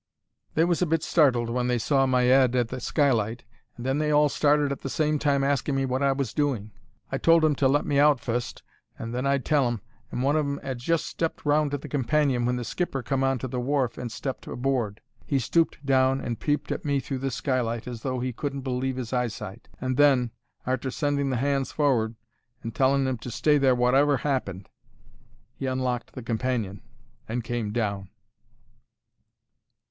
"They 0.55 0.65
was 0.65 0.81
a 0.81 0.87
bit 0.87 1.03
startled 1.03 1.51
when 1.51 1.67
they 1.67 1.77
saw 1.77 2.07
my 2.07 2.23
'ead 2.25 2.55
at 2.55 2.69
the 2.69 2.79
skylight, 2.79 3.43
and 3.77 3.85
then 3.85 3.99
they 3.99 4.09
all 4.09 4.29
started 4.29 4.71
at 4.71 4.79
the 4.81 4.89
same 4.89 5.19
time 5.19 5.43
asking 5.43 5.75
me 5.75 5.85
wot 5.85 6.01
I 6.01 6.11
was 6.11 6.33
doing. 6.33 6.71
I 7.11 7.19
told 7.19 7.45
'em 7.45 7.53
to 7.57 7.67
let 7.67 7.85
me 7.85 7.99
out 7.99 8.19
fust 8.19 8.63
and 8.97 9.13
then 9.13 9.27
I'd 9.27 9.45
tell 9.45 9.67
'em, 9.67 9.79
and 10.09 10.23
one 10.23 10.35
of 10.35 10.43
'em 10.43 10.59
'ad 10.63 10.79
just 10.79 11.05
stepped 11.05 11.45
round 11.45 11.69
to 11.69 11.77
the 11.77 11.87
companion 11.87 12.47
when 12.47 12.55
the 12.55 12.63
skipper 12.63 13.03
come 13.03 13.23
on 13.23 13.37
to 13.37 13.47
the 13.47 13.59
wharf 13.59 13.95
and 13.95 14.11
stepped 14.11 14.47
aboard. 14.47 15.01
He 15.27 15.37
stooped 15.37 15.85
down 15.85 16.19
and 16.19 16.39
peeped 16.39 16.71
at 16.71 16.83
me 16.83 16.99
through 16.99 17.19
the 17.19 17.29
skylight 17.29 17.87
as 17.87 18.01
though 18.01 18.19
he 18.21 18.33
couldn't 18.33 18.61
believe 18.61 18.97
'is 18.97 19.13
eyesight, 19.13 19.69
and 19.79 19.97
then, 19.97 20.31
arter 20.65 20.89
sending 20.89 21.29
the 21.29 21.35
hands 21.37 21.71
for'ard 21.71 22.15
and 22.63 22.73
telling 22.73 23.07
'em 23.07 23.19
to 23.19 23.29
stay 23.29 23.59
there, 23.59 23.75
wotever 23.75 24.19
'appened, 24.25 24.67
he 25.53 25.67
unlocked 25.67 26.13
the 26.13 26.23
companion 26.23 26.81
and 27.29 27.43
came 27.43 27.71
down." 27.71 28.09